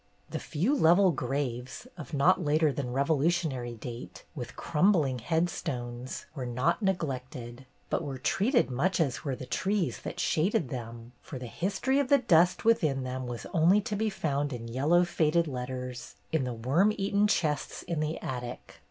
The 0.31 0.39
few 0.39 0.73
level 0.75 1.11
graves, 1.11 1.85
of 1.95 2.11
not 2.11 2.43
later 2.43 2.71
than 2.73 2.91
Revolutionary 2.91 3.75
date, 3.75 4.23
with 4.33 4.55
crumbling 4.55 5.19
headstones, 5.19 6.25
were 6.33 6.47
not 6.47 6.81
neglected, 6.81 7.67
but 7.91 8.03
were 8.03 8.17
treated 8.17 8.71
much 8.71 8.99
as 8.99 9.23
were 9.23 9.35
the 9.35 9.45
trees 9.45 9.99
that 9.99 10.19
shaded 10.19 10.69
them; 10.69 11.11
for 11.21 11.37
the 11.37 11.45
history 11.45 11.99
of 11.99 12.07
the 12.09 12.17
dust 12.17 12.65
within 12.65 13.03
them 13.03 13.27
was 13.27 13.45
only 13.53 13.79
to 13.81 13.95
be 13.95 14.09
found 14.09 14.51
in 14.51 14.67
yellow 14.67 15.05
faded 15.05 15.47
letters 15.47 16.15
in 16.31 16.45
the 16.45 16.53
worm 16.53 16.91
eaten 16.97 17.27
chests 17.27 17.83
in 17.83 17.99
the 17.99 18.17
attic. 18.23 18.79